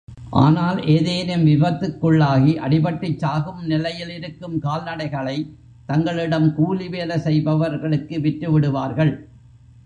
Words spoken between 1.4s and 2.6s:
விபத்துக்குள்ளாகி